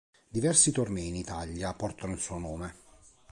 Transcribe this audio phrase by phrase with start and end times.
[0.27, 2.73] Diversi tornei in Italia portano il suo nome.